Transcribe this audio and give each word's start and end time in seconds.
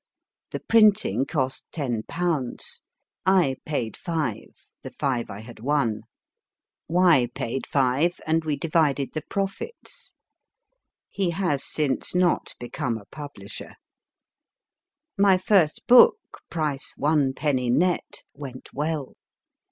The 0.49 0.59
printing 0.61 1.27
cost 1.27 1.67
ten 1.71 2.01
pounds. 2.01 2.81
I 3.23 3.57
paid 3.67 3.95
five 3.95 4.47
(the 4.81 4.89
five 4.89 5.29
I 5.29 5.41
had 5.41 5.59
won)* 5.59 5.99
i68 5.99 5.99
MY 5.99 5.99
FIRST 5.99 6.03
BOOK 6.07 6.95
Y. 6.95 7.27
paid 7.35 7.67
five, 7.67 8.21
and 8.25 8.43
we 8.43 8.55
divided 8.55 9.13
the 9.13 9.21
profits. 9.29 10.13
He 11.11 11.29
has 11.29 11.63
since 11.63 12.15
not 12.15 12.55
become 12.59 12.97
a 12.97 13.05
publisher. 13.11 13.75
My 15.19 15.37
first 15.37 15.83
book 15.85 16.17
(price 16.49 16.95
one 16.97 17.33
penny 17.35 17.69
nett) 17.69 18.23
went 18.33 18.73
well. 18.73 19.13